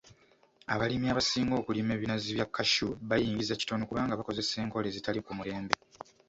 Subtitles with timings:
[0.73, 5.73] Abalimi abasinga okulima ebinazi bya cashew bayingiza kitono kubanga bakozesa enkola ezitali ku mulembe.